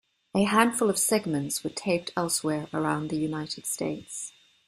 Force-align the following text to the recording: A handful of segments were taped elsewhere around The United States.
A 0.33 0.45
handful 0.45 0.89
of 0.89 0.97
segments 0.97 1.63
were 1.63 1.69
taped 1.69 2.11
elsewhere 2.17 2.67
around 2.73 3.11
The 3.11 3.17
United 3.19 3.67
States. 3.67 4.33